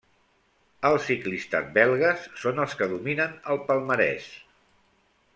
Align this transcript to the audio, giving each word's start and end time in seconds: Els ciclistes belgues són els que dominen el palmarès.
Els 0.87 1.03
ciclistes 1.09 1.67
belgues 1.75 2.25
són 2.43 2.61
els 2.63 2.73
que 2.79 2.87
dominen 2.93 3.35
el 3.55 3.61
palmarès. 3.69 4.31